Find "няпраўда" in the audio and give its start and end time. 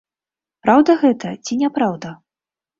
1.63-2.19